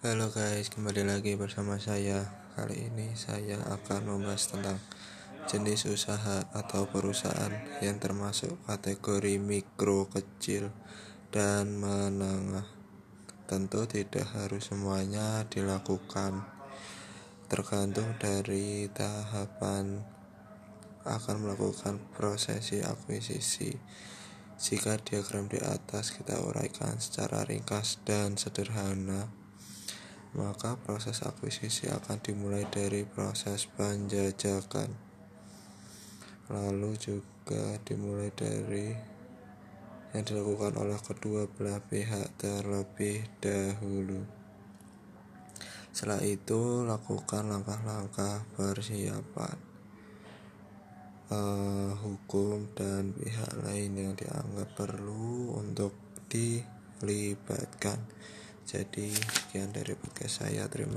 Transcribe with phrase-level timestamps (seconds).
[0.00, 2.24] Halo guys, kembali lagi bersama saya.
[2.56, 4.80] Kali ini saya akan membahas tentang
[5.44, 7.52] jenis usaha atau perusahaan
[7.84, 10.72] yang termasuk kategori mikro, kecil,
[11.28, 12.64] dan menengah.
[13.44, 16.48] Tentu tidak harus semuanya dilakukan,
[17.52, 20.00] tergantung dari tahapan
[21.04, 23.76] akan melakukan prosesi akuisisi.
[24.56, 29.39] Jika diagram di atas kita uraikan secara ringkas dan sederhana,
[30.30, 34.94] maka proses akuisisi akan dimulai dari proses penjajakan.
[36.50, 38.94] Lalu juga dimulai dari
[40.10, 44.26] yang dilakukan oleh kedua belah pihak terlebih dahulu.
[45.90, 49.70] Setelah itu lakukan langkah-langkah persiapan
[51.30, 55.94] uh, hukum dan pihak lain yang dianggap perlu untuk
[56.30, 57.98] dilibatkan
[58.64, 60.64] jadi sekian dari podcast saya.
[60.72, 60.88] Terima